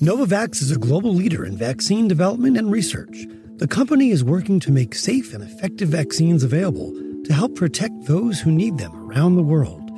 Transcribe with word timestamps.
Novavax 0.00 0.62
is 0.62 0.70
a 0.70 0.78
global 0.78 1.12
leader 1.12 1.44
in 1.44 1.58
vaccine 1.58 2.08
development 2.08 2.56
and 2.56 2.72
research. 2.72 3.26
The 3.56 3.68
company 3.68 4.08
is 4.08 4.24
working 4.24 4.58
to 4.60 4.72
make 4.72 4.94
safe 4.94 5.34
and 5.34 5.44
effective 5.44 5.90
vaccines 5.90 6.42
available 6.42 6.90
to 7.24 7.34
help 7.34 7.54
protect 7.54 8.06
those 8.06 8.40
who 8.40 8.50
need 8.50 8.78
them 8.78 8.96
around 8.96 9.36
the 9.36 9.42
world. 9.42 9.90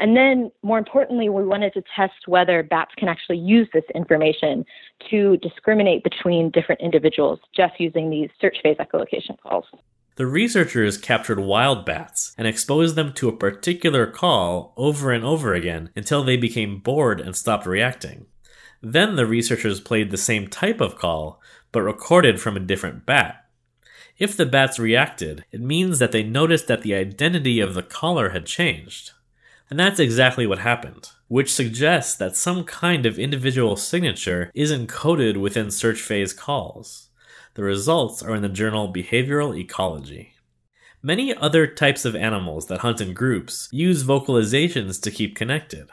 And 0.00 0.16
then, 0.16 0.50
more 0.62 0.78
importantly, 0.78 1.28
we 1.28 1.44
wanted 1.44 1.74
to 1.74 1.82
test 1.94 2.26
whether 2.26 2.62
bats 2.62 2.92
can 2.96 3.08
actually 3.08 3.38
use 3.38 3.68
this 3.72 3.84
information 3.94 4.64
to 5.10 5.36
discriminate 5.36 6.02
between 6.02 6.50
different 6.50 6.80
individuals 6.80 7.38
just 7.54 7.74
using 7.78 8.10
these 8.10 8.30
search 8.40 8.56
phase 8.62 8.78
echolocation 8.78 9.38
calls. 9.42 9.66
The 10.16 10.26
researchers 10.26 10.98
captured 10.98 11.38
wild 11.38 11.86
bats 11.86 12.34
and 12.36 12.48
exposed 12.48 12.96
them 12.96 13.12
to 13.14 13.28
a 13.28 13.36
particular 13.36 14.06
call 14.06 14.72
over 14.76 15.12
and 15.12 15.24
over 15.24 15.54
again 15.54 15.90
until 15.94 16.24
they 16.24 16.36
became 16.36 16.80
bored 16.80 17.20
and 17.20 17.36
stopped 17.36 17.66
reacting. 17.66 18.26
Then 18.82 19.16
the 19.16 19.26
researchers 19.26 19.80
played 19.80 20.10
the 20.10 20.16
same 20.16 20.48
type 20.48 20.80
of 20.80 20.96
call, 20.96 21.40
but 21.72 21.82
recorded 21.82 22.40
from 22.40 22.56
a 22.56 22.60
different 22.60 23.04
bat. 23.04 23.44
If 24.20 24.36
the 24.36 24.44
bats 24.44 24.78
reacted, 24.78 25.46
it 25.50 25.62
means 25.62 25.98
that 25.98 26.12
they 26.12 26.22
noticed 26.22 26.66
that 26.66 26.82
the 26.82 26.94
identity 26.94 27.58
of 27.58 27.72
the 27.72 27.82
caller 27.82 28.28
had 28.28 28.44
changed. 28.44 29.12
And 29.70 29.80
that's 29.80 29.98
exactly 29.98 30.46
what 30.46 30.58
happened, 30.58 31.08
which 31.28 31.50
suggests 31.50 32.16
that 32.16 32.36
some 32.36 32.64
kind 32.64 33.06
of 33.06 33.18
individual 33.18 33.76
signature 33.76 34.50
is 34.54 34.70
encoded 34.70 35.38
within 35.38 35.70
search 35.70 36.02
phase 36.02 36.34
calls. 36.34 37.08
The 37.54 37.62
results 37.62 38.22
are 38.22 38.34
in 38.34 38.42
the 38.42 38.50
journal 38.50 38.92
Behavioral 38.92 39.58
Ecology. 39.58 40.34
Many 41.02 41.34
other 41.34 41.66
types 41.66 42.04
of 42.04 42.14
animals 42.14 42.66
that 42.66 42.80
hunt 42.80 43.00
in 43.00 43.14
groups 43.14 43.70
use 43.72 44.04
vocalizations 44.04 45.00
to 45.00 45.10
keep 45.10 45.34
connected, 45.34 45.88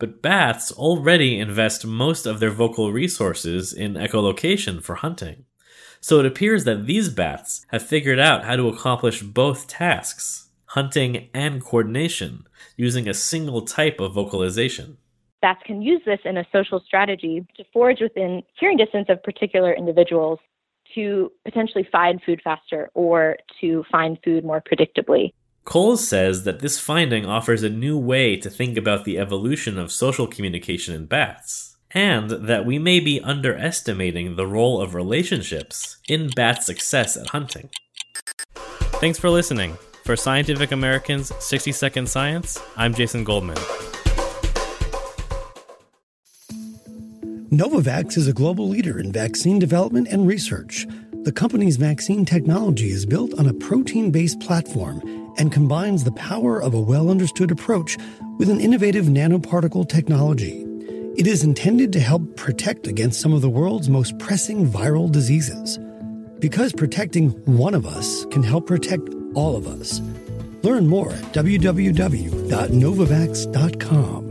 but 0.00 0.20
bats 0.20 0.72
already 0.72 1.38
invest 1.38 1.86
most 1.86 2.26
of 2.26 2.40
their 2.40 2.50
vocal 2.50 2.90
resources 2.90 3.72
in 3.72 3.94
echolocation 3.94 4.82
for 4.82 4.96
hunting. 4.96 5.44
So 6.00 6.20
it 6.20 6.26
appears 6.26 6.64
that 6.64 6.86
these 6.86 7.08
bats 7.08 7.66
have 7.68 7.82
figured 7.82 8.18
out 8.18 8.44
how 8.44 8.56
to 8.56 8.68
accomplish 8.68 9.22
both 9.22 9.66
tasks, 9.66 10.48
hunting 10.66 11.28
and 11.34 11.62
coordination, 11.62 12.46
using 12.76 13.08
a 13.08 13.14
single 13.14 13.62
type 13.62 14.00
of 14.00 14.14
vocalization. 14.14 14.98
Bats 15.40 15.62
can 15.64 15.82
use 15.82 16.02
this 16.04 16.20
in 16.24 16.36
a 16.36 16.46
social 16.52 16.80
strategy 16.80 17.46
to 17.56 17.64
forage 17.72 18.00
within 18.00 18.42
hearing 18.58 18.76
distance 18.76 19.06
of 19.08 19.22
particular 19.22 19.72
individuals 19.72 20.40
to 20.94 21.30
potentially 21.44 21.86
find 21.90 22.20
food 22.22 22.40
faster 22.42 22.90
or 22.94 23.36
to 23.60 23.84
find 23.90 24.18
food 24.24 24.44
more 24.44 24.62
predictably. 24.62 25.32
Kohles 25.64 25.98
says 25.98 26.44
that 26.44 26.60
this 26.60 26.80
finding 26.80 27.26
offers 27.26 27.62
a 27.62 27.68
new 27.68 27.98
way 27.98 28.36
to 28.38 28.48
think 28.48 28.78
about 28.78 29.04
the 29.04 29.18
evolution 29.18 29.78
of 29.78 29.92
social 29.92 30.26
communication 30.26 30.94
in 30.94 31.04
bats, 31.04 31.76
and 31.92 32.30
that 32.30 32.64
we 32.64 32.78
may 32.78 33.00
be 33.00 33.20
underestimating 33.20 34.36
the 34.36 34.46
role 34.46 34.80
of 34.80 34.94
relationships 34.94 35.98
in 36.08 36.30
bats' 36.30 36.66
success 36.66 37.16
at 37.16 37.28
hunting. 37.28 37.70
Thanks 39.00 39.18
for 39.18 39.30
listening. 39.30 39.76
For 40.04 40.16
Scientific 40.16 40.72
American's 40.72 41.32
60 41.44 41.72
Second 41.72 42.08
Science, 42.08 42.58
I'm 42.76 42.94
Jason 42.94 43.24
Goldman. 43.24 43.58
Novavax 47.50 48.16
is 48.16 48.28
a 48.28 48.32
global 48.32 48.68
leader 48.68 48.98
in 48.98 49.12
vaccine 49.12 49.58
development 49.58 50.08
and 50.08 50.26
research. 50.26 50.86
The 51.24 51.32
company's 51.32 51.76
vaccine 51.76 52.24
technology 52.24 52.90
is 52.90 53.06
built 53.06 53.38
on 53.38 53.48
a 53.48 53.54
protein 53.54 54.10
based 54.10 54.40
platform 54.40 55.02
and 55.38 55.52
combines 55.52 56.04
the 56.04 56.12
power 56.12 56.60
of 56.60 56.74
a 56.74 56.80
well 56.80 57.10
understood 57.10 57.50
approach 57.50 57.96
with 58.38 58.48
an 58.50 58.60
innovative 58.60 59.06
nanoparticle 59.06 59.88
technology. 59.88 60.67
It 61.18 61.26
is 61.26 61.42
intended 61.42 61.92
to 61.94 62.00
help 62.00 62.36
protect 62.36 62.86
against 62.86 63.20
some 63.20 63.32
of 63.32 63.40
the 63.40 63.50
world's 63.50 63.90
most 63.90 64.16
pressing 64.20 64.64
viral 64.64 65.10
diseases. 65.10 65.80
Because 66.38 66.72
protecting 66.72 67.30
one 67.44 67.74
of 67.74 67.86
us 67.86 68.24
can 68.26 68.44
help 68.44 68.68
protect 68.68 69.08
all 69.34 69.56
of 69.56 69.66
us. 69.66 70.00
Learn 70.62 70.86
more 70.86 71.10
at 71.10 71.24
www.novavax.com. 71.34 74.27